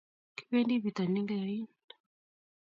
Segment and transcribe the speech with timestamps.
[0.35, 1.67] Kipoendi pitonin kayain